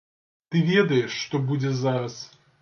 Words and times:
Ты 0.55 0.61
ведаеш, 0.69 1.19
што 1.27 1.43
будзе 1.51 1.75
зараз. 1.83 2.17